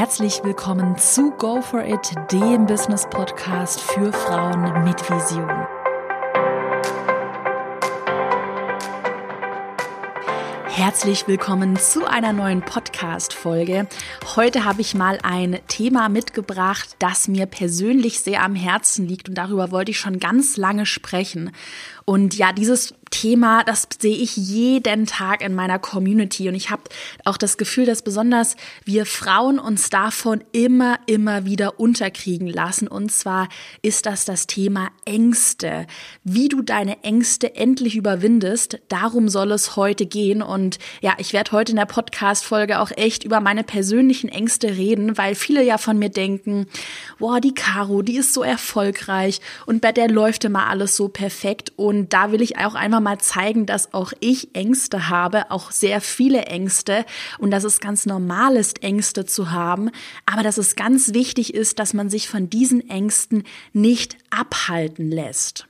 [0.00, 5.50] Herzlich willkommen zu Go For It, dem Business Podcast für Frauen mit Vision.
[10.64, 13.88] Herzlich willkommen zu einer neuen Podcast-Folge.
[14.36, 19.34] Heute habe ich mal ein Thema mitgebracht, das mir persönlich sehr am Herzen liegt und
[19.34, 21.50] darüber wollte ich schon ganz lange sprechen.
[22.06, 26.82] Und ja, dieses Thema, das sehe ich jeden Tag in meiner Community und ich habe
[27.24, 32.88] auch das Gefühl, dass besonders wir Frauen uns davon immer, immer wieder unterkriegen lassen.
[32.88, 33.48] Und zwar
[33.82, 35.86] ist das das Thema Ängste.
[36.24, 40.40] Wie du deine Ängste endlich überwindest, darum soll es heute gehen.
[40.42, 45.18] Und ja, ich werde heute in der Podcast-Folge auch echt über meine persönlichen Ängste reden,
[45.18, 46.66] weil viele ja von mir denken,
[47.18, 51.72] boah, die Caro, die ist so erfolgreich und bei der läuft immer alles so perfekt.
[51.76, 56.00] Und da will ich auch einmal mal zeigen, dass auch ich Ängste habe, auch sehr
[56.00, 57.04] viele Ängste
[57.38, 59.90] und dass es ganz normal ist, Ängste zu haben,
[60.26, 65.69] aber dass es ganz wichtig ist, dass man sich von diesen Ängsten nicht abhalten lässt.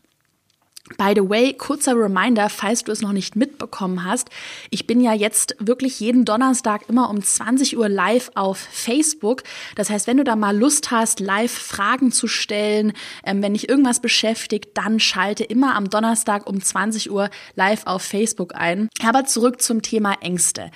[0.99, 4.29] By the way, kurzer Reminder, falls du es noch nicht mitbekommen hast.
[4.71, 9.45] Ich bin ja jetzt wirklich jeden Donnerstag immer um 20 Uhr live auf Facebook.
[9.77, 12.93] Das heißt, wenn du da mal Lust hast, live Fragen zu stellen,
[13.25, 18.03] ähm, wenn dich irgendwas beschäftigt, dann schalte immer am Donnerstag um 20 Uhr live auf
[18.03, 18.89] Facebook ein.
[19.07, 20.71] Aber zurück zum Thema Ängste.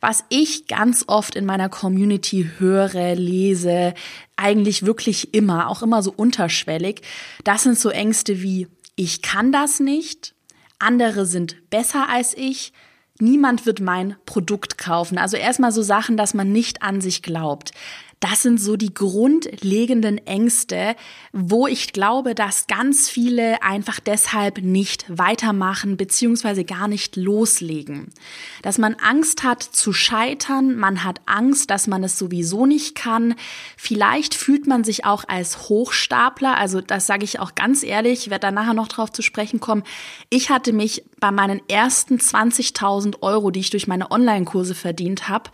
[0.00, 3.94] Was ich ganz oft in meiner Community höre, lese,
[4.36, 7.02] eigentlich wirklich immer, auch immer so unterschwellig,
[7.44, 8.66] das sind so Ängste wie
[9.00, 10.34] ich kann das nicht,
[10.78, 12.74] andere sind besser als ich,
[13.18, 15.16] niemand wird mein Produkt kaufen.
[15.16, 17.72] Also erstmal so Sachen, dass man nicht an sich glaubt.
[18.20, 20.94] Das sind so die grundlegenden Ängste,
[21.32, 28.12] wo ich glaube, dass ganz viele einfach deshalb nicht weitermachen beziehungsweise gar nicht loslegen.
[28.60, 33.34] Dass man Angst hat zu scheitern, man hat Angst, dass man es sowieso nicht kann.
[33.78, 38.30] Vielleicht fühlt man sich auch als Hochstapler, also das sage ich auch ganz ehrlich, ich
[38.30, 39.82] werde da nachher noch drauf zu sprechen kommen.
[40.28, 45.50] Ich hatte mich bei meinen ersten 20.000 Euro, die ich durch meine Online-Kurse verdient habe,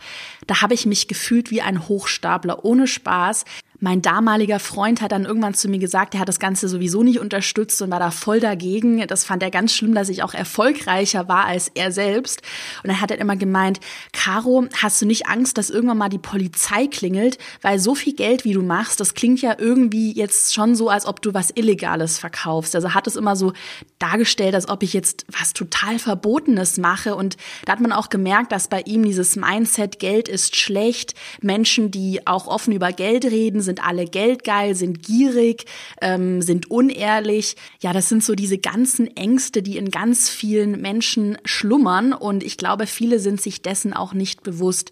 [0.47, 3.45] da habe ich mich gefühlt wie ein Hochstapler ohne Spaß.
[3.79, 7.19] Mein damaliger Freund hat dann irgendwann zu mir gesagt, er hat das Ganze sowieso nicht
[7.19, 9.05] unterstützt und war da voll dagegen.
[9.05, 12.41] Das fand er ganz schlimm, dass ich auch erfolgreicher war als er selbst.
[12.81, 13.79] Und dann hat er immer gemeint,
[14.13, 17.37] Caro, hast du nicht Angst, dass irgendwann mal die Polizei klingelt?
[17.61, 21.05] Weil so viel Geld, wie du machst, das klingt ja irgendwie jetzt schon so, als
[21.05, 22.75] ob du was Illegales verkaufst.
[22.75, 23.53] Also hat es immer so
[23.99, 27.15] dargestellt, als ob ich jetzt was total Verbotenes mache.
[27.15, 31.91] Und da hat man auch gemerkt, dass bei ihm dieses Mindset, Geld ist schlecht, Menschen,
[31.91, 35.65] die auch offen über Geld reden, sind alle geldgeil, sind gierig,
[36.01, 37.55] ähm, sind unehrlich.
[37.79, 42.57] Ja, das sind so diese ganzen Ängste, die in ganz vielen Menschen schlummern und ich
[42.57, 44.89] glaube, viele sind sich dessen auch nicht bewusst.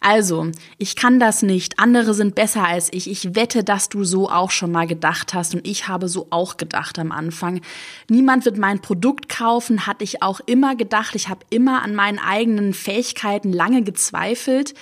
[0.00, 3.10] Also, ich kann das nicht, andere sind besser als ich.
[3.10, 6.58] Ich wette, dass du so auch schon mal gedacht hast und ich habe so auch
[6.58, 7.60] gedacht am Anfang.
[8.08, 11.14] Niemand wird mein Produkt kaufen, hatte ich auch immer gedacht.
[11.14, 14.74] Ich habe immer an meinen eigenen Fähigkeiten lange gezweifelt.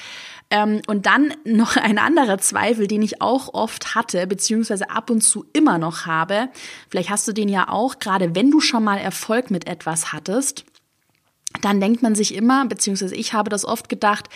[0.50, 5.22] Ähm, und dann noch ein anderer Zweifel, den ich auch oft hatte, beziehungsweise ab und
[5.22, 6.48] zu immer noch habe.
[6.90, 10.64] Vielleicht hast du den ja auch, gerade wenn du schon mal Erfolg mit etwas hattest
[11.60, 14.28] dann denkt man sich immer, beziehungsweise ich habe das oft gedacht,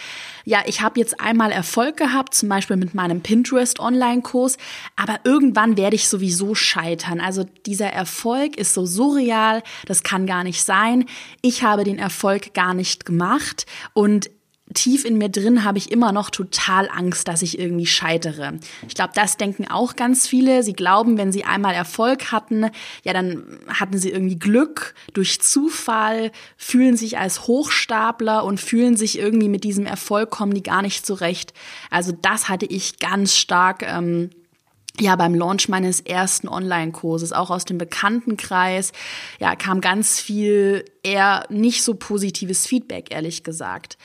[0.44, 4.56] ja, ich habe jetzt einmal Erfolg gehabt, zum Beispiel mit meinem Pinterest-Online-Kurs,
[4.96, 7.20] aber irgendwann werde ich sowieso scheitern.
[7.20, 11.06] Also dieser Erfolg ist so surreal, das kann gar nicht sein.
[11.42, 14.30] Ich habe den Erfolg gar nicht gemacht und
[14.74, 18.54] tief in mir drin habe ich immer noch total Angst, dass ich irgendwie scheitere.
[18.86, 20.62] Ich glaube, das denken auch ganz viele.
[20.62, 22.70] Sie glauben, wenn sie einmal Erfolg hatten,
[23.04, 29.18] ja, dann hatten sie irgendwie Glück durch Zufall, fühlen sich als Hochstapler und fühlen sich
[29.18, 31.54] irgendwie mit diesem Erfolg kommen die gar nicht zurecht.
[31.90, 33.82] Also das hatte ich ganz stark.
[33.82, 34.30] Ähm,
[35.00, 38.90] ja, beim Launch meines ersten Online-Kurses, auch aus dem Bekanntenkreis,
[39.38, 43.96] ja, kam ganz viel eher nicht so positives Feedback, ehrlich gesagt.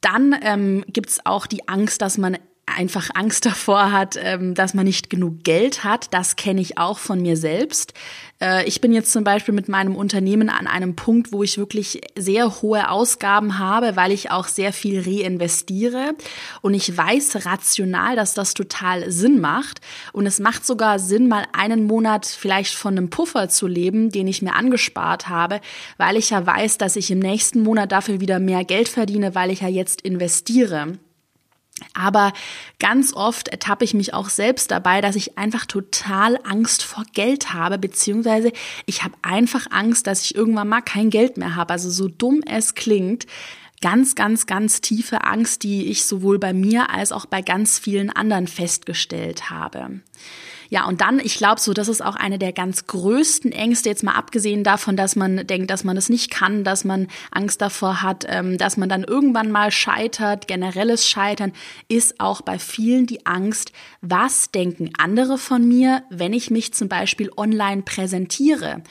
[0.00, 2.38] Dann ähm, gibt es auch die Angst, dass man
[2.76, 6.12] einfach Angst davor hat, ähm, dass man nicht genug Geld hat.
[6.12, 7.94] Das kenne ich auch von mir selbst.
[8.40, 12.00] Äh, ich bin jetzt zum Beispiel mit meinem Unternehmen an einem Punkt, wo ich wirklich
[12.16, 16.14] sehr hohe Ausgaben habe, weil ich auch sehr viel reinvestiere.
[16.62, 19.80] Und ich weiß rational, dass das total Sinn macht.
[20.12, 24.26] Und es macht sogar Sinn, mal einen Monat vielleicht von einem Puffer zu leben, den
[24.26, 25.60] ich mir angespart habe,
[25.96, 29.50] weil ich ja weiß, dass ich im nächsten Monat dafür wieder mehr Geld verdiene, weil
[29.50, 30.98] ich ja jetzt investiere.
[31.94, 32.32] Aber
[32.78, 37.52] ganz oft ertappe ich mich auch selbst dabei, dass ich einfach total Angst vor Geld
[37.52, 38.52] habe, beziehungsweise
[38.86, 41.72] ich habe einfach Angst, dass ich irgendwann mal kein Geld mehr habe.
[41.72, 43.26] Also so dumm es klingt,
[43.80, 48.10] ganz, ganz, ganz tiefe Angst, die ich sowohl bei mir als auch bei ganz vielen
[48.10, 50.00] anderen festgestellt habe.
[50.70, 54.02] Ja, und dann, ich glaube so, das ist auch eine der ganz größten Ängste, jetzt
[54.02, 58.02] mal abgesehen davon, dass man denkt, dass man es nicht kann, dass man Angst davor
[58.02, 61.52] hat, ähm, dass man dann irgendwann mal scheitert, generelles Scheitern,
[61.88, 63.72] ist auch bei vielen die Angst,
[64.02, 68.82] was denken andere von mir, wenn ich mich zum Beispiel online präsentiere.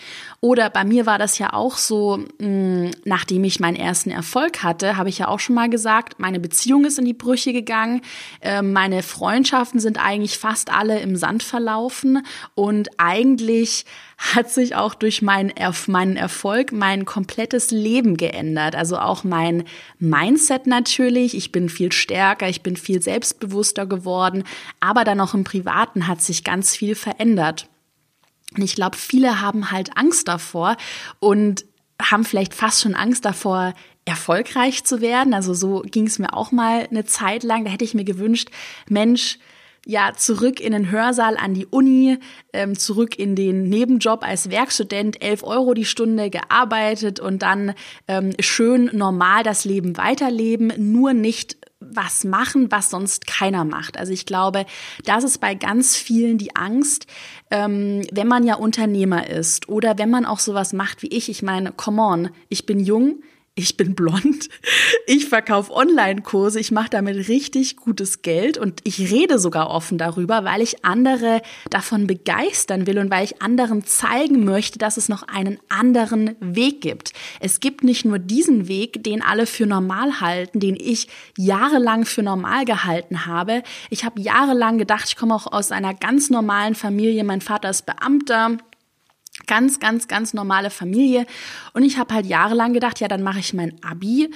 [0.41, 4.97] Oder bei mir war das ja auch so, mh, nachdem ich meinen ersten Erfolg hatte,
[4.97, 8.01] habe ich ja auch schon mal gesagt, meine Beziehung ist in die Brüche gegangen,
[8.41, 12.25] äh, meine Freundschaften sind eigentlich fast alle im Sand verlaufen laufen
[12.55, 13.85] und eigentlich
[14.17, 15.51] hat sich auch durch meinen,
[15.87, 18.75] meinen Erfolg mein komplettes Leben geändert.
[18.75, 19.65] Also auch mein
[19.99, 21.35] Mindset natürlich.
[21.35, 24.43] Ich bin viel stärker, ich bin viel selbstbewusster geworden,
[24.79, 27.67] aber dann auch im Privaten hat sich ganz viel verändert.
[28.55, 30.77] Und ich glaube, viele haben halt Angst davor
[31.19, 31.65] und
[32.01, 33.73] haben vielleicht fast schon Angst davor,
[34.05, 35.33] erfolgreich zu werden.
[35.33, 37.65] Also so ging es mir auch mal eine Zeit lang.
[37.65, 38.49] Da hätte ich mir gewünscht,
[38.87, 39.37] Mensch,
[39.87, 42.17] ja zurück in den Hörsaal an die Uni,
[42.51, 47.73] ähm, zurück in den Nebenjob als Werkstudent, 11 Euro die Stunde gearbeitet und dann
[48.09, 53.97] ähm, schön normal das Leben weiterleben, nur nicht was machen, was sonst keiner macht.
[53.97, 54.65] Also ich glaube,
[55.05, 57.07] das ist bei ganz vielen die Angst,
[57.49, 61.29] ähm, wenn man ja Unternehmer ist oder wenn man auch sowas macht wie ich.
[61.29, 63.21] Ich meine, come on, ich bin jung,
[63.57, 64.49] ich bin blond,
[65.07, 70.45] ich verkaufe Online-Kurse, ich mache damit richtig gutes Geld und ich rede sogar offen darüber,
[70.45, 75.23] weil ich andere davon begeistern will und weil ich anderen zeigen möchte, dass es noch
[75.23, 77.13] einen anderen Weg gibt.
[77.39, 82.21] Es gibt nicht nur diesen Weg, den alle für normal halten, den ich jahrelang für
[82.21, 83.63] normal gehalten habe.
[83.89, 87.23] Ich habe jahrelang gedacht, ich komme auch aus einer ganz normalen Familie.
[87.23, 88.57] Mein Vater ist Beamter.
[89.47, 91.25] Ganz, ganz, ganz normale Familie.
[91.73, 94.29] Und ich habe halt jahrelang gedacht, ja, dann mache ich mein Abi,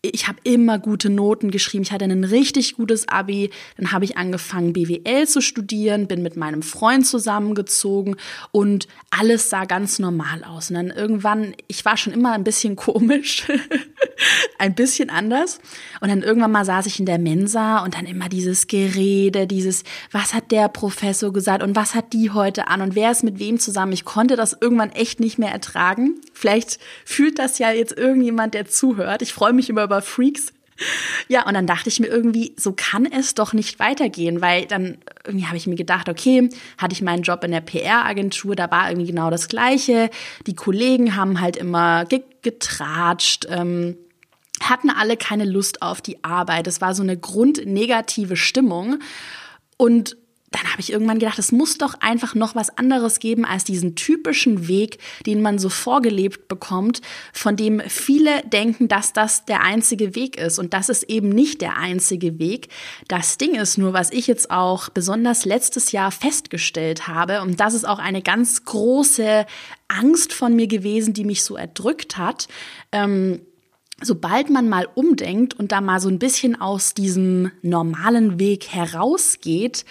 [0.00, 1.82] ich habe immer gute Noten geschrieben.
[1.82, 3.50] Ich hatte ein richtig gutes Abi.
[3.76, 8.14] Dann habe ich angefangen, BWL zu studieren, bin mit meinem Freund zusammengezogen
[8.52, 10.70] und alles sah ganz normal aus.
[10.70, 13.48] Und dann irgendwann, ich war schon immer ein bisschen komisch,
[14.58, 15.58] ein bisschen anders.
[16.00, 19.82] Und dann irgendwann mal saß ich in der Mensa und dann immer dieses Gerede, dieses,
[20.12, 23.40] was hat der Professor gesagt und was hat die heute an und wer ist mit
[23.40, 23.92] wem zusammen.
[23.92, 26.20] Ich konnte das irgendwann echt nicht mehr ertragen.
[26.32, 29.22] Vielleicht fühlt das ja jetzt irgendjemand, der zuhört.
[29.22, 30.52] Ich freue mich über Freaks.
[31.26, 34.98] Ja, und dann dachte ich mir irgendwie, so kann es doch nicht weitergehen, weil dann
[35.26, 36.48] irgendwie habe ich mir gedacht, okay,
[36.78, 40.08] hatte ich meinen Job in der PR-Agentur, da war irgendwie genau das Gleiche.
[40.46, 42.04] Die Kollegen haben halt immer
[42.42, 43.96] getratscht, ähm,
[44.60, 46.66] hatten alle keine Lust auf die Arbeit.
[46.66, 49.00] Es war so eine grundnegative Stimmung.
[49.76, 50.16] Und
[50.50, 53.96] dann habe ich irgendwann gedacht, es muss doch einfach noch was anderes geben als diesen
[53.96, 57.02] typischen Weg, den man so vorgelebt bekommt,
[57.32, 60.58] von dem viele denken, dass das der einzige Weg ist.
[60.58, 62.68] Und das ist eben nicht der einzige Weg.
[63.08, 67.74] Das Ding ist nur, was ich jetzt auch besonders letztes Jahr festgestellt habe, und das
[67.74, 69.46] ist auch eine ganz große
[69.88, 72.48] Angst von mir gewesen, die mich so erdrückt hat.
[72.92, 73.40] Ähm,
[74.00, 79.84] sobald man mal umdenkt und da mal so ein bisschen aus diesem normalen Weg herausgeht,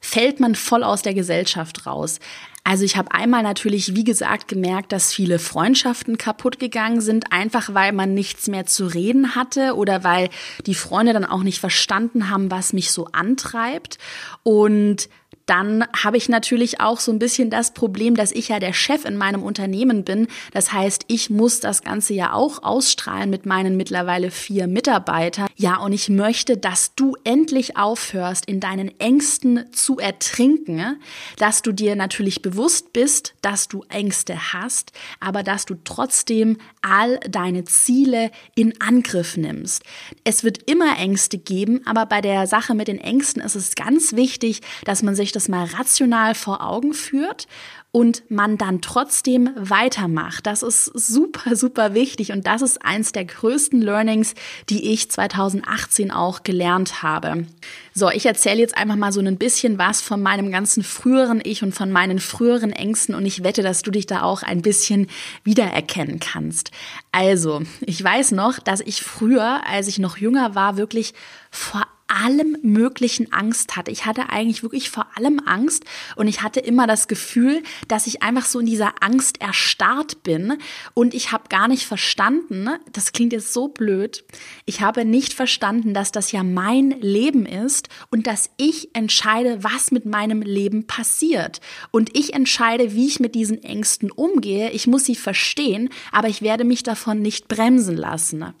[0.00, 2.18] fällt man voll aus der Gesellschaft raus.
[2.62, 7.72] Also ich habe einmal natürlich, wie gesagt, gemerkt, dass viele Freundschaften kaputt gegangen sind, einfach
[7.74, 10.28] weil man nichts mehr zu reden hatte oder weil
[10.66, 13.98] die Freunde dann auch nicht verstanden haben, was mich so antreibt.
[14.42, 15.08] Und
[15.50, 19.04] dann habe ich natürlich auch so ein bisschen das Problem, dass ich ja der Chef
[19.04, 20.28] in meinem Unternehmen bin.
[20.52, 25.48] Das heißt, ich muss das Ganze ja auch ausstrahlen mit meinen mittlerweile vier Mitarbeitern.
[25.56, 31.00] Ja, und ich möchte, dass du endlich aufhörst, in deinen Ängsten zu ertrinken,
[31.36, 37.18] dass du dir natürlich bewusst bist, dass du Ängste hast, aber dass du trotzdem all
[37.28, 39.82] deine Ziele in Angriff nimmst.
[40.24, 44.14] Es wird immer Ängste geben, aber bei der Sache mit den Ängsten ist es ganz
[44.14, 47.46] wichtig, dass man sich das mal rational vor Augen führt
[47.92, 50.46] und man dann trotzdem weitermacht.
[50.46, 54.34] Das ist super, super wichtig und das ist eins der größten Learnings,
[54.68, 57.46] die ich 2018 auch gelernt habe.
[57.92, 61.62] So, ich erzähle jetzt einfach mal so ein bisschen was von meinem ganzen früheren Ich
[61.62, 65.08] und von meinen früheren Ängsten und ich wette, dass du dich da auch ein bisschen
[65.42, 66.70] wiedererkennen kannst.
[67.10, 71.12] Also, ich weiß noch, dass ich früher, als ich noch jünger war, wirklich
[71.50, 73.90] vor allem möglichen Angst hatte.
[73.90, 75.84] Ich hatte eigentlich wirklich vor allem Angst
[76.16, 80.58] und ich hatte immer das Gefühl, dass ich einfach so in dieser Angst erstarrt bin
[80.94, 84.24] und ich habe gar nicht verstanden, das klingt jetzt so blöd,
[84.64, 89.90] ich habe nicht verstanden, dass das ja mein Leben ist und dass ich entscheide, was
[89.90, 91.60] mit meinem Leben passiert.
[91.90, 94.70] Und ich entscheide, wie ich mit diesen Ängsten umgehe.
[94.70, 98.54] Ich muss sie verstehen, aber ich werde mich davon nicht bremsen lassen.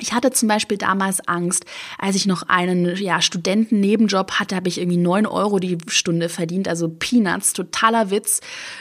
[0.00, 1.64] Ich hatte zum Beispiel damals Angst,
[1.98, 6.68] als ich noch einen ja, Studentennebenjob hatte, habe ich irgendwie neun Euro die Stunde verdient,
[6.68, 8.40] also Peanuts, totaler Witz,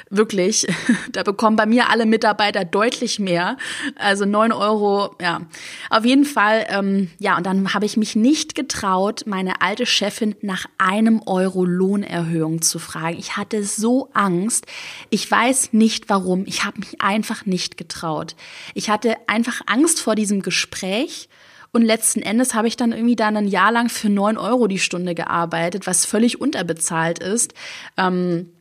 [0.09, 0.67] wirklich.
[1.11, 3.57] Da bekommen bei mir alle Mitarbeiter deutlich mehr,
[3.95, 5.41] also neun Euro, ja.
[5.89, 10.35] Auf jeden Fall, ähm, ja, und dann habe ich mich nicht getraut, meine alte Chefin
[10.41, 13.17] nach einem Euro Lohnerhöhung zu fragen.
[13.17, 14.65] Ich hatte so Angst.
[15.09, 16.43] Ich weiß nicht warum.
[16.45, 18.35] Ich habe mich einfach nicht getraut.
[18.73, 21.29] Ich hatte einfach Angst vor diesem Gespräch nicht.
[21.71, 24.79] Und letzten Endes habe ich dann irgendwie dann ein Jahr lang für neun Euro die
[24.79, 27.53] Stunde gearbeitet, was völlig unterbezahlt ist.
[27.95, 28.51] Ähm,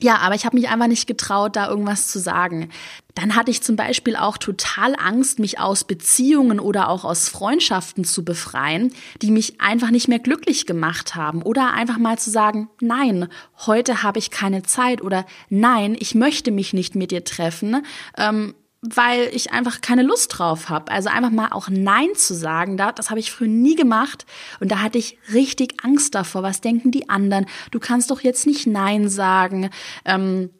[0.00, 2.70] ja, aber ich habe mich einfach nicht getraut, da irgendwas zu sagen.
[3.14, 8.04] Dann hatte ich zum Beispiel auch total Angst, mich aus Beziehungen oder auch aus Freundschaften
[8.04, 11.42] zu befreien, die mich einfach nicht mehr glücklich gemacht haben.
[11.42, 13.28] Oder einfach mal zu sagen, nein,
[13.64, 17.82] heute habe ich keine Zeit oder nein, ich möchte mich nicht mit dir treffen.
[18.18, 18.54] Ähm,
[18.94, 20.92] weil ich einfach keine Lust drauf habe.
[20.92, 24.26] Also einfach mal auch Nein zu sagen, das habe ich früher nie gemacht
[24.60, 26.42] und da hatte ich richtig Angst davor.
[26.42, 27.46] Was denken die anderen?
[27.70, 29.70] Du kannst doch jetzt nicht Nein sagen.
[30.04, 30.50] Ähm,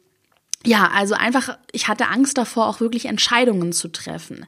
[0.65, 4.45] ja, also einfach, ich hatte Angst davor, auch wirklich Entscheidungen zu treffen.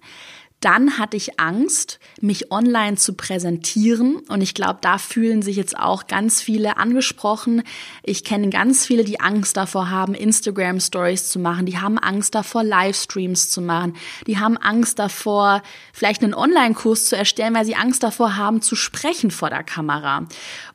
[0.59, 4.17] Dann hatte ich Angst, mich online zu präsentieren.
[4.27, 7.63] Und ich glaube, da fühlen sich jetzt auch ganz viele angesprochen.
[8.03, 11.65] Ich kenne ganz viele, die Angst davor haben, Instagram Stories zu machen.
[11.65, 13.95] Die haben Angst davor, Livestreams zu machen.
[14.27, 15.61] Die haben Angst davor,
[15.93, 20.25] vielleicht einen Online-Kurs zu erstellen, weil sie Angst davor haben, zu sprechen vor der Kamera.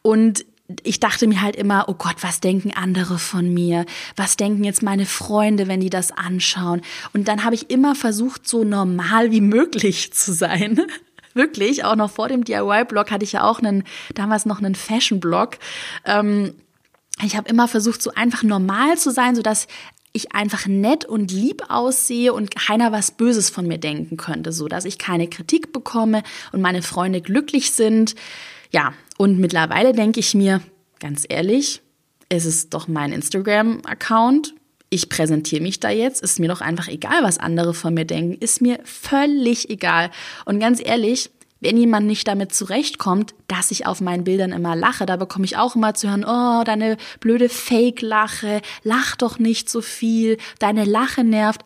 [0.01, 0.47] Und
[0.83, 3.85] ich dachte mir halt immer, oh Gott, was denken andere von mir?
[4.17, 6.81] Was denken jetzt meine Freunde, wenn die das anschauen?
[7.13, 10.81] Und dann habe ich immer versucht, so normal wie möglich zu sein.
[11.35, 15.59] Wirklich, auch noch vor dem DIY-Blog hatte ich ja auch einen, damals noch einen Fashion-Blog.
[16.07, 16.55] Ähm,
[17.23, 19.67] ich habe immer versucht, so einfach normal zu sein, so dass
[20.13, 24.69] ich einfach nett und lieb aussehe und keiner was Böses von mir denken könnte, so
[24.69, 28.15] dass ich keine Kritik bekomme und meine Freunde glücklich sind.
[28.71, 30.61] Ja, und mittlerweile denke ich mir,
[31.01, 31.83] ganz ehrlich,
[32.29, 34.55] es ist doch mein Instagram-Account.
[34.91, 36.23] Ich präsentiere mich da jetzt.
[36.23, 38.35] Ist mir doch einfach egal, was andere von mir denken.
[38.41, 40.11] Ist mir völlig egal.
[40.45, 41.31] Und ganz ehrlich,
[41.61, 45.57] wenn jemand nicht damit zurechtkommt, dass ich auf meinen Bildern immer lache, da bekomme ich
[45.57, 51.25] auch immer zu hören, oh, deine blöde Fake-Lache, lach doch nicht so viel, deine Lache
[51.25, 51.63] nervt.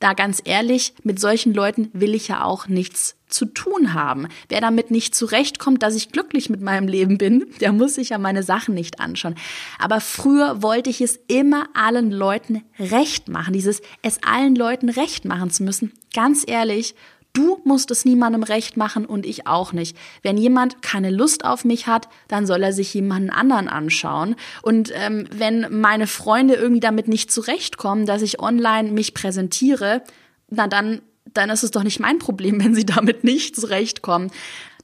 [0.00, 4.28] Da ganz ehrlich, mit solchen Leuten will ich ja auch nichts zu tun haben.
[4.48, 8.18] Wer damit nicht zurechtkommt, dass ich glücklich mit meinem Leben bin, der muss sich ja
[8.18, 9.34] meine Sachen nicht anschauen.
[9.78, 15.24] Aber früher wollte ich es immer allen Leuten recht machen, dieses es allen Leuten recht
[15.24, 15.92] machen zu müssen.
[16.14, 16.94] Ganz ehrlich,
[17.38, 19.96] Du musst es niemandem recht machen und ich auch nicht.
[20.22, 24.34] Wenn jemand keine Lust auf mich hat, dann soll er sich jemanden anderen anschauen.
[24.60, 30.02] Und ähm, wenn meine Freunde irgendwie damit nicht zurechtkommen, dass ich online mich präsentiere,
[30.50, 31.00] na dann
[31.32, 34.32] dann ist es doch nicht mein Problem, wenn sie damit nicht zurechtkommen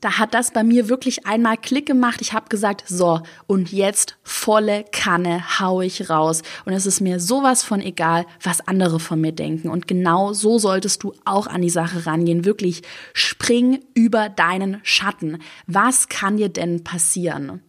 [0.04, 2.20] da hat das bei mir wirklich einmal Klick gemacht.
[2.20, 6.42] Ich habe gesagt, so, und jetzt volle Kanne hau ich raus.
[6.66, 9.70] Und es ist mir sowas von egal, was andere von mir denken.
[9.70, 12.44] Und genau so solltest du auch an die Sache rangehen.
[12.44, 12.82] Wirklich
[13.14, 15.38] spring über deinen Schatten.
[15.66, 17.62] Was kann dir denn passieren?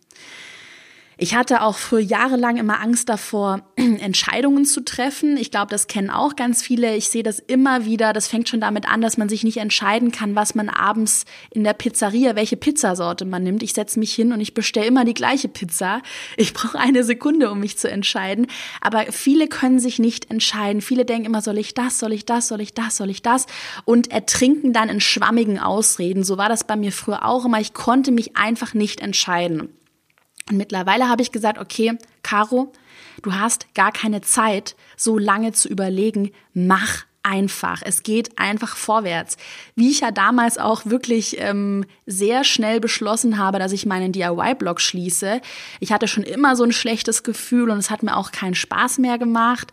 [1.17, 5.37] Ich hatte auch für jahrelang immer Angst davor, Entscheidungen zu treffen.
[5.37, 6.95] Ich glaube, das kennen auch ganz viele.
[6.95, 8.11] Ich sehe das immer wieder.
[8.11, 11.63] Das fängt schon damit an, dass man sich nicht entscheiden kann, was man abends in
[11.63, 13.63] der Pizzeria, welche Pizzasorte man nimmt.
[13.63, 16.01] Ich setze mich hin und ich bestelle immer die gleiche Pizza.
[16.35, 18.47] Ich brauche eine Sekunde, um mich zu entscheiden.
[18.81, 20.81] Aber viele können sich nicht entscheiden.
[20.81, 23.45] Viele denken immer, soll ich das, soll ich das, soll ich das, soll ich das?
[23.85, 26.25] Und ertrinken dann in schwammigen Ausreden.
[26.25, 27.61] So war das bei mir früher auch immer.
[27.61, 29.69] Ich konnte mich einfach nicht entscheiden.
[30.49, 32.71] Und mittlerweile habe ich gesagt, okay, Caro,
[33.23, 37.81] du hast gar keine Zeit, so lange zu überlegen, mach einfach.
[37.83, 39.37] Es geht einfach vorwärts.
[39.75, 44.79] Wie ich ja damals auch wirklich ähm, sehr schnell beschlossen habe, dass ich meinen DIY-Blog
[44.79, 45.41] schließe.
[45.79, 48.99] Ich hatte schon immer so ein schlechtes Gefühl und es hat mir auch keinen Spaß
[48.99, 49.71] mehr gemacht.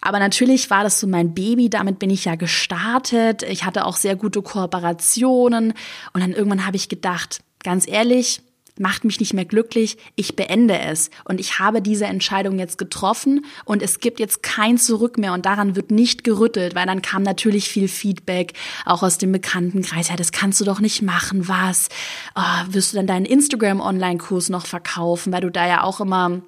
[0.00, 3.42] Aber natürlich war das so mein Baby, damit bin ich ja gestartet.
[3.42, 5.74] Ich hatte auch sehr gute Kooperationen
[6.14, 8.40] und dann irgendwann habe ich gedacht, ganz ehrlich,
[8.78, 11.10] macht mich nicht mehr glücklich, ich beende es.
[11.24, 15.46] Und ich habe diese Entscheidung jetzt getroffen und es gibt jetzt kein Zurück mehr und
[15.46, 18.52] daran wird nicht gerüttelt, weil dann kam natürlich viel Feedback,
[18.84, 21.88] auch aus dem Bekanntenkreis, ja, das kannst du doch nicht machen, was?
[22.34, 26.42] Oh, wirst du dann deinen Instagram-Online-Kurs noch verkaufen, weil du da ja auch immer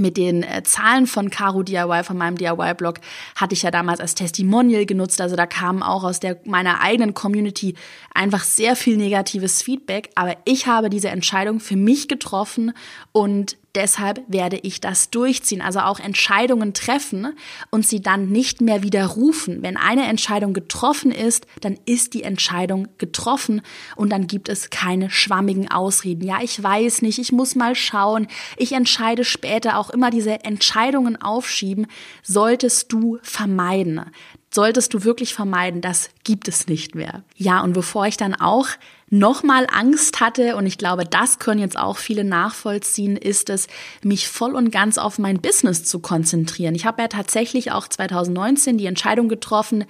[0.00, 3.00] mit den äh, Zahlen von Caro DIY, von meinem DIY-Blog,
[3.36, 5.20] hatte ich ja damals als Testimonial genutzt.
[5.20, 7.74] Also da kam auch aus der, meiner eigenen Community
[8.14, 10.10] einfach sehr viel negatives Feedback.
[10.14, 12.72] Aber ich habe diese Entscheidung für mich getroffen
[13.12, 15.62] und deshalb werde ich das durchziehen.
[15.62, 17.34] Also auch Entscheidungen treffen
[17.70, 19.62] und sie dann nicht mehr widerrufen.
[19.62, 23.62] Wenn eine Entscheidung getroffen ist, dann ist die Entscheidung getroffen
[23.96, 26.24] und dann gibt es keine schwammigen Ausreden.
[26.24, 31.20] Ja, ich weiß nicht, ich muss mal schauen, ich entscheide später auch immer diese Entscheidungen
[31.20, 31.86] aufschieben,
[32.22, 34.04] solltest du vermeiden
[34.52, 37.22] solltest du wirklich vermeiden, das gibt es nicht mehr.
[37.36, 38.66] Ja, und bevor ich dann auch
[39.10, 43.66] nochmal Angst hatte, und ich glaube, das können jetzt auch viele nachvollziehen, ist es,
[44.02, 46.74] mich voll und ganz auf mein Business zu konzentrieren.
[46.74, 49.84] Ich habe ja tatsächlich auch 2019 die Entscheidung getroffen,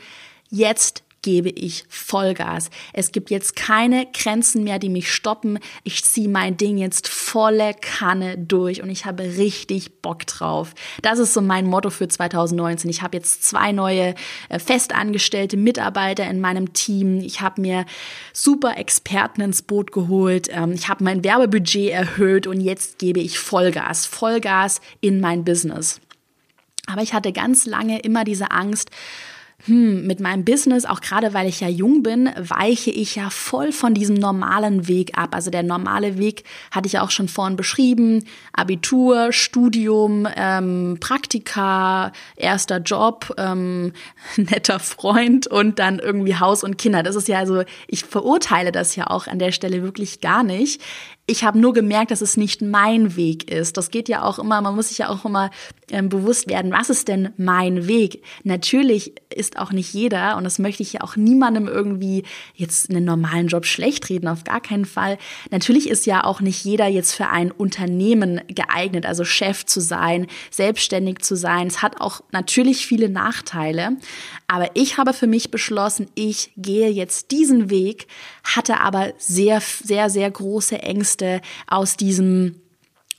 [0.48, 2.70] jetzt gebe ich Vollgas.
[2.92, 5.58] Es gibt jetzt keine Grenzen mehr, die mich stoppen.
[5.84, 10.74] Ich ziehe mein Ding jetzt volle Kanne durch und ich habe richtig Bock drauf.
[11.02, 12.90] Das ist so mein Motto für 2019.
[12.90, 14.14] Ich habe jetzt zwei neue
[14.48, 17.20] äh, festangestellte Mitarbeiter in meinem Team.
[17.20, 17.84] Ich habe mir
[18.32, 20.48] super Experten ins Boot geholt.
[20.50, 26.00] Ähm, ich habe mein Werbebudget erhöht und jetzt gebe ich Vollgas, Vollgas in mein Business.
[26.86, 28.90] Aber ich hatte ganz lange immer diese Angst,
[29.66, 33.72] hm, mit meinem Business, auch gerade weil ich ja jung bin, weiche ich ja voll
[33.72, 35.34] von diesem normalen Weg ab.
[35.34, 38.24] Also der normale Weg hatte ich ja auch schon vorhin beschrieben.
[38.52, 43.92] Abitur, Studium, ähm, Praktika, erster Job, ähm,
[44.36, 47.02] netter Freund und dann irgendwie Haus und Kinder.
[47.02, 50.80] Das ist ja also, ich verurteile das ja auch an der Stelle wirklich gar nicht.
[51.30, 53.76] Ich habe nur gemerkt, dass es nicht mein Weg ist.
[53.76, 55.52] Das geht ja auch immer, man muss sich ja auch immer
[55.92, 58.24] ähm, bewusst werden, was ist denn mein Weg?
[58.42, 62.24] Natürlich ist auch nicht jeder, und das möchte ich ja auch niemandem irgendwie
[62.56, 65.18] jetzt einen normalen Job schlecht reden, auf gar keinen Fall.
[65.52, 70.26] Natürlich ist ja auch nicht jeder jetzt für ein Unternehmen geeignet, also Chef zu sein,
[70.50, 71.68] selbstständig zu sein.
[71.68, 73.96] Es hat auch natürlich viele Nachteile.
[74.52, 78.08] Aber ich habe für mich beschlossen, ich gehe jetzt diesen Weg,
[78.42, 82.60] hatte aber sehr, sehr, sehr große Ängste aus diesem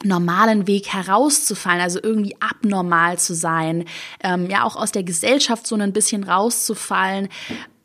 [0.03, 3.85] normalen Weg herauszufallen, also irgendwie abnormal zu sein,
[4.21, 7.29] ähm, ja auch aus der Gesellschaft so ein bisschen rauszufallen.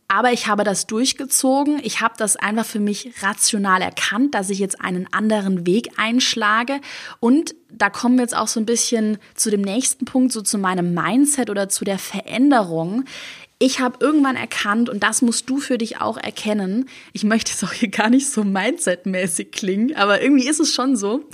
[0.08, 1.80] Aber ich habe das durchgezogen.
[1.82, 6.80] Ich habe das einfach für mich rational erkannt, dass ich jetzt einen anderen Weg einschlage.
[7.18, 10.58] Und da kommen wir jetzt auch so ein bisschen zu dem nächsten Punkt, so zu
[10.58, 13.04] meinem Mindset oder zu der Veränderung
[13.58, 17.64] ich habe irgendwann erkannt, und das musst du für dich auch erkennen, ich möchte es
[17.64, 21.24] auch hier gar nicht so mindsetmäßig klingen, aber irgendwie ist es schon so.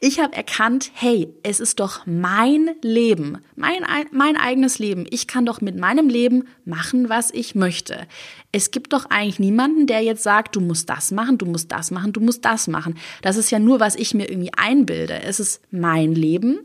[0.00, 5.04] Ich habe erkannt, hey, es ist doch mein Leben, mein, mein eigenes Leben.
[5.10, 8.06] Ich kann doch mit meinem Leben machen, was ich möchte.
[8.52, 11.90] Es gibt doch eigentlich niemanden, der jetzt sagt, du musst das machen, du musst das
[11.90, 12.96] machen, du musst das machen.
[13.20, 15.20] Das ist ja nur, was ich mir irgendwie einbilde.
[15.22, 16.60] Es ist mein Leben.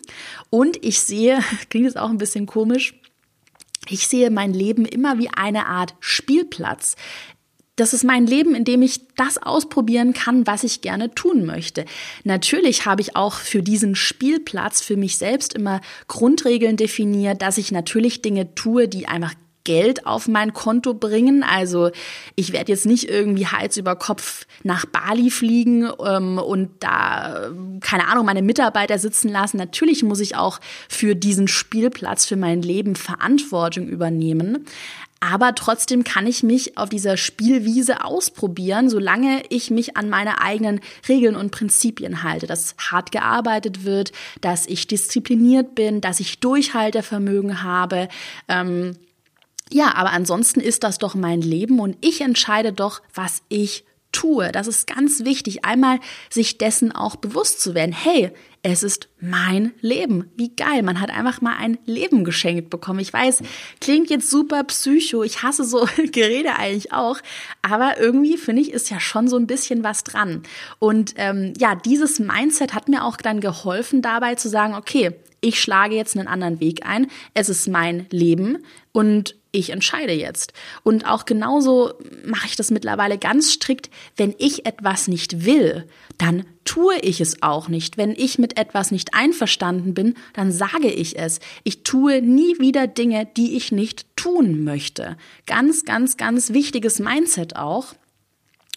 [0.49, 2.93] Und ich sehe, klingt jetzt auch ein bisschen komisch,
[3.91, 6.95] ich sehe mein Leben immer wie eine Art Spielplatz.
[7.75, 11.85] Das ist mein Leben, in dem ich das ausprobieren kann, was ich gerne tun möchte.
[12.23, 17.71] Natürlich habe ich auch für diesen Spielplatz für mich selbst immer Grundregeln definiert, dass ich
[17.71, 21.43] natürlich Dinge tue, die einfach Geld auf mein Konto bringen.
[21.43, 21.91] Also
[22.35, 28.07] ich werde jetzt nicht irgendwie Hals über Kopf nach Bali fliegen ähm, und da, keine
[28.07, 29.57] Ahnung, meine Mitarbeiter sitzen lassen.
[29.57, 34.65] Natürlich muss ich auch für diesen Spielplatz, für mein Leben Verantwortung übernehmen.
[35.23, 40.81] Aber trotzdem kann ich mich auf dieser Spielwiese ausprobieren, solange ich mich an meine eigenen
[41.07, 47.61] Regeln und Prinzipien halte, dass hart gearbeitet wird, dass ich diszipliniert bin, dass ich Durchhaltevermögen
[47.61, 48.07] habe.
[48.47, 48.95] Ähm,
[49.71, 54.51] ja, aber ansonsten ist das doch mein Leben und ich entscheide doch, was ich tue.
[54.51, 57.93] Das ist ganz wichtig, einmal sich dessen auch bewusst zu werden.
[57.93, 58.31] Hey,
[58.63, 60.29] es ist mein Leben.
[60.35, 60.83] Wie geil.
[60.83, 62.99] Man hat einfach mal ein Leben geschenkt bekommen.
[62.99, 63.41] Ich weiß,
[63.79, 65.23] klingt jetzt super psycho.
[65.23, 67.17] Ich hasse so Gerede eigentlich auch.
[67.61, 70.43] Aber irgendwie finde ich, ist ja schon so ein bisschen was dran.
[70.79, 75.59] Und ähm, ja, dieses Mindset hat mir auch dann geholfen dabei zu sagen, okay, ich
[75.59, 77.07] schlage jetzt einen anderen Weg ein.
[77.33, 78.59] Es ist mein Leben
[78.91, 80.53] und ich entscheide jetzt.
[80.83, 81.93] Und auch genauso
[82.25, 83.89] mache ich das mittlerweile ganz strikt.
[84.15, 85.87] Wenn ich etwas nicht will,
[86.17, 87.97] dann tue ich es auch nicht.
[87.97, 91.39] Wenn ich mit etwas nicht einverstanden bin, dann sage ich es.
[91.63, 95.17] Ich tue nie wieder Dinge, die ich nicht tun möchte.
[95.47, 97.95] Ganz, ganz, ganz wichtiges Mindset auch.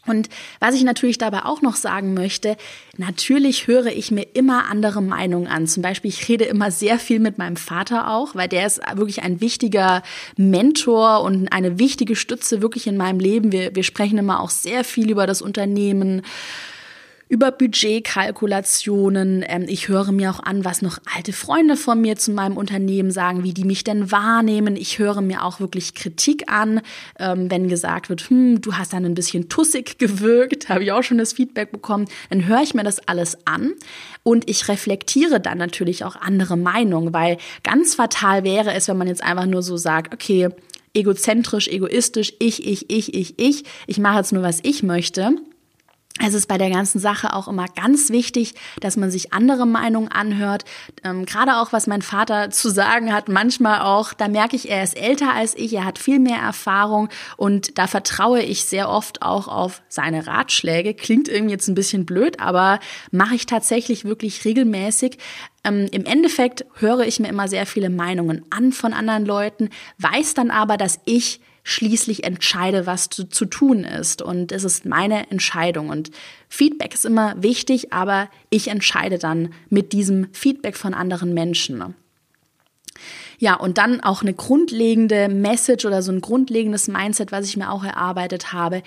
[0.06, 0.28] Und
[0.60, 2.56] was ich natürlich dabei auch noch sagen möchte,
[2.96, 5.66] natürlich höre ich mir immer andere Meinungen an.
[5.66, 9.22] Zum Beispiel, ich rede immer sehr viel mit meinem Vater auch, weil der ist wirklich
[9.22, 10.02] ein wichtiger
[10.36, 13.52] Mentor und eine wichtige Stütze wirklich in meinem Leben.
[13.52, 16.22] Wir, wir sprechen immer auch sehr viel über das Unternehmen,
[17.28, 19.44] über Budgetkalkulationen.
[19.46, 23.10] Ähm, ich höre mir auch an, was noch alte Freunde von mir zu meinem Unternehmen
[23.10, 24.76] sagen, wie die mich denn wahrnehmen.
[24.76, 26.80] Ich höre mir auch wirklich Kritik an,
[27.18, 31.02] ähm, wenn gesagt wird, hm, du hast dann ein bisschen tussig gewirkt, habe ich auch
[31.02, 32.06] schon das Feedback bekommen.
[32.30, 33.72] Dann höre ich mir das alles an
[34.22, 39.08] und ich reflektiere dann natürlich auch andere Meinungen, weil ganz fatal wäre es, wenn man
[39.08, 40.50] jetzt einfach nur so sagt, okay,
[40.94, 45.36] egozentrisch, egoistisch, ich, ich, ich, ich, ich, ich mache jetzt nur, was ich möchte
[46.22, 50.06] es ist bei der ganzen Sache auch immer ganz wichtig, dass man sich andere Meinungen
[50.08, 50.64] anhört.
[51.02, 54.84] Ähm, Gerade auch, was mein Vater zu sagen hat, manchmal auch, da merke ich, er
[54.84, 59.22] ist älter als ich, er hat viel mehr Erfahrung und da vertraue ich sehr oft
[59.22, 60.94] auch auf seine Ratschläge.
[60.94, 62.78] Klingt irgendwie jetzt ein bisschen blöd, aber
[63.10, 65.18] mache ich tatsächlich wirklich regelmäßig.
[65.64, 70.34] Ähm, Im Endeffekt höre ich mir immer sehr viele Meinungen an von anderen Leuten, weiß
[70.34, 74.22] dann aber, dass ich schließlich entscheide, was zu, zu tun ist.
[74.22, 75.88] Und es ist meine Entscheidung.
[75.88, 76.10] Und
[76.48, 81.94] Feedback ist immer wichtig, aber ich entscheide dann mit diesem Feedback von anderen Menschen.
[83.38, 87.70] Ja, und dann auch eine grundlegende Message oder so ein grundlegendes Mindset, was ich mir
[87.70, 88.82] auch erarbeitet habe.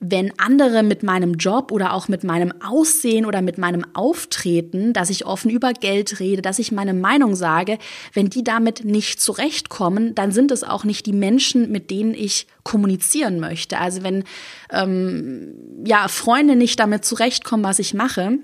[0.00, 5.10] Wenn andere mit meinem Job oder auch mit meinem Aussehen oder mit meinem Auftreten, dass
[5.10, 7.78] ich offen über Geld rede, dass ich meine Meinung sage,
[8.12, 12.46] wenn die damit nicht zurechtkommen, dann sind es auch nicht die Menschen, mit denen ich
[12.62, 13.78] kommunizieren möchte.
[13.78, 14.24] Also wenn
[14.70, 18.38] ähm, ja Freunde nicht damit zurechtkommen, was ich mache,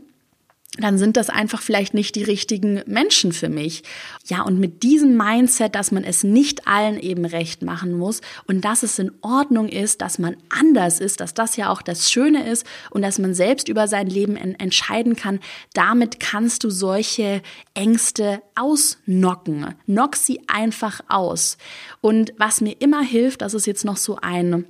[0.78, 3.84] dann sind das einfach vielleicht nicht die richtigen Menschen für mich.
[4.26, 8.64] Ja, und mit diesem Mindset, dass man es nicht allen eben recht machen muss und
[8.64, 12.50] dass es in Ordnung ist, dass man anders ist, dass das ja auch das Schöne
[12.50, 15.38] ist und dass man selbst über sein Leben entscheiden kann,
[15.74, 17.40] damit kannst du solche
[17.74, 19.76] Ängste ausnocken.
[19.86, 21.56] Knock sie einfach aus.
[22.00, 24.66] Und was mir immer hilft, das ist jetzt noch so ein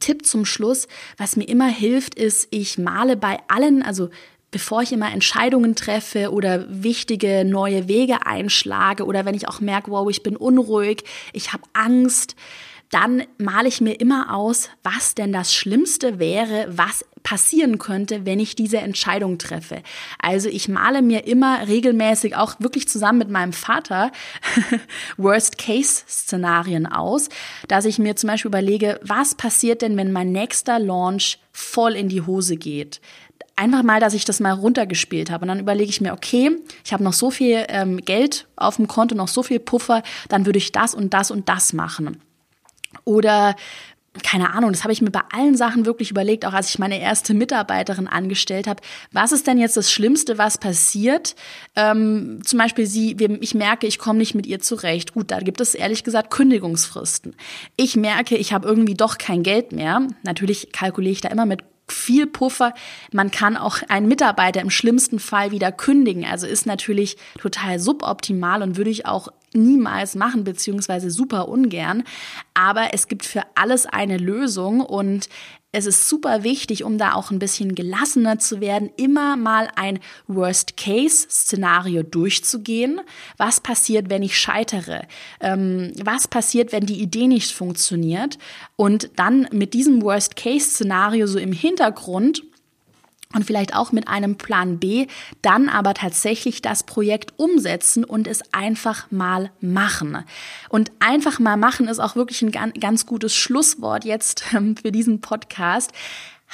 [0.00, 4.08] Tipp zum Schluss, was mir immer hilft, ist, ich male bei allen, also
[4.52, 9.90] bevor ich immer Entscheidungen treffe oder wichtige neue Wege einschlage oder wenn ich auch merke,
[9.90, 12.36] wow, ich bin unruhig, ich habe Angst,
[12.90, 18.38] dann male ich mir immer aus, was denn das Schlimmste wäre, was passieren könnte, wenn
[18.38, 19.82] ich diese Entscheidung treffe.
[20.18, 24.12] Also ich male mir immer regelmäßig auch wirklich zusammen mit meinem Vater
[25.16, 27.30] Worst-Case-Szenarien aus,
[27.66, 32.10] dass ich mir zum Beispiel überlege, was passiert denn, wenn mein nächster Launch voll in
[32.10, 33.00] die Hose geht?
[33.56, 35.42] Einfach mal, dass ich das mal runtergespielt habe.
[35.42, 38.88] Und dann überlege ich mir, okay, ich habe noch so viel ähm, Geld auf dem
[38.88, 42.18] Konto, noch so viel Puffer, dann würde ich das und das und das machen.
[43.04, 43.56] Oder
[44.22, 47.00] keine Ahnung, das habe ich mir bei allen Sachen wirklich überlegt, auch als ich meine
[47.00, 48.82] erste Mitarbeiterin angestellt habe.
[49.10, 51.34] Was ist denn jetzt das Schlimmste, was passiert?
[51.76, 55.14] Ähm, zum Beispiel sie, ich merke, ich komme nicht mit ihr zurecht.
[55.14, 57.34] Gut, da gibt es ehrlich gesagt Kündigungsfristen.
[57.76, 60.06] Ich merke, ich habe irgendwie doch kein Geld mehr.
[60.24, 61.62] Natürlich kalkuliere ich da immer mit
[61.92, 62.74] viel Puffer.
[63.12, 66.24] Man kann auch einen Mitarbeiter im schlimmsten Fall wieder kündigen.
[66.24, 72.04] Also ist natürlich total suboptimal und würde ich auch niemals machen, beziehungsweise super ungern.
[72.54, 75.28] Aber es gibt für alles eine Lösung und
[75.72, 80.00] es ist super wichtig, um da auch ein bisschen gelassener zu werden, immer mal ein
[80.26, 83.00] Worst-Case-Szenario durchzugehen.
[83.38, 85.02] Was passiert, wenn ich scheitere?
[85.40, 88.38] Ähm, was passiert, wenn die Idee nicht funktioniert?
[88.76, 92.42] Und dann mit diesem Worst-Case-Szenario so im Hintergrund
[93.34, 95.06] und vielleicht auch mit einem Plan B,
[95.40, 100.18] dann aber tatsächlich das Projekt umsetzen und es einfach mal machen.
[100.68, 105.20] Und einfach mal machen ist auch wirklich ein ganz gutes Schlusswort jetzt ähm, für diesen
[105.20, 105.92] Podcast.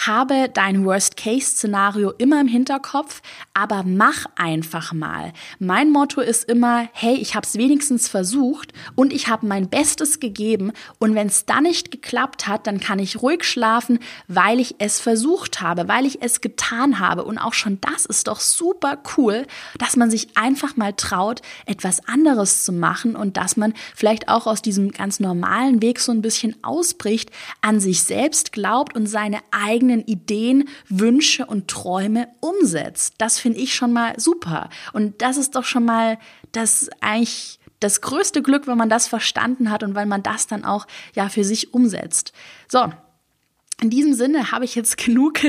[0.06, 3.20] Habe dein Worst-Case-Szenario immer im Hinterkopf,
[3.52, 5.32] aber mach einfach mal.
[5.58, 10.20] Mein Motto ist immer, hey, ich habe es wenigstens versucht und ich habe mein Bestes
[10.20, 14.76] gegeben und wenn es dann nicht geklappt hat, dann kann ich ruhig schlafen, weil ich
[14.78, 18.98] es versucht habe, weil ich es getan habe und auch schon das ist doch super
[19.16, 19.46] cool,
[19.78, 24.46] dass man sich einfach mal traut, etwas anderes zu machen und dass man vielleicht auch
[24.46, 27.30] aus diesem ganz normalen Weg so ein bisschen ausbricht,
[27.62, 33.14] an sich selbst glaubt und seine eigene eigenen Ideen, Wünsche und Träume umsetzt.
[33.18, 34.68] Das finde ich schon mal super.
[34.92, 36.18] Und das ist doch schon mal
[36.52, 40.64] das eigentlich das größte Glück, wenn man das verstanden hat und weil man das dann
[40.64, 42.32] auch ja für sich umsetzt.
[42.68, 42.92] So,
[43.80, 45.40] in diesem Sinne habe ich jetzt genug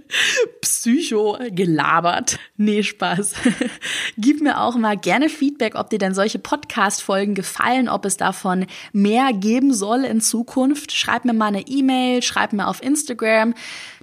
[0.60, 2.38] Psycho gelabert.
[2.56, 3.34] Nee, Spaß.
[4.18, 8.66] Gib mir auch mal gerne Feedback, ob dir denn solche Podcast-Folgen gefallen, ob es davon
[8.92, 10.92] mehr geben soll in Zukunft.
[10.92, 13.54] Schreib mir mal eine E-Mail, schreib mir auf Instagram.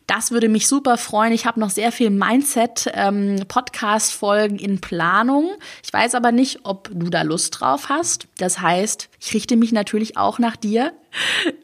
[0.08, 1.32] Das würde mich super freuen.
[1.32, 5.52] Ich habe noch sehr viel Mindset-Podcast-Folgen ähm, in Planung.
[5.84, 8.28] Ich weiß aber nicht, ob du da Lust drauf hast.
[8.38, 10.94] Das heißt, ich richte mich natürlich auch nach dir.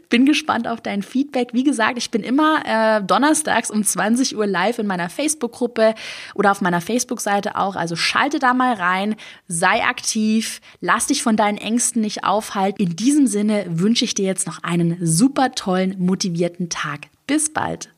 [0.10, 1.49] Bin gespannt auf dein Feedback.
[1.54, 5.93] Wie gesagt, ich bin immer äh, donnerstags um 20 Uhr live in meiner Facebook-Gruppe
[6.34, 7.75] oder auf meiner Facebook-Seite auch.
[7.75, 9.15] Also schalte da mal rein,
[9.47, 12.82] sei aktiv, lass dich von deinen Ängsten nicht aufhalten.
[12.82, 17.08] In diesem Sinne wünsche ich dir jetzt noch einen super tollen, motivierten Tag.
[17.28, 17.89] Bis bald.